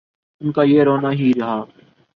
[0.41, 1.63] ان کا یہ رونا ہی رہا۔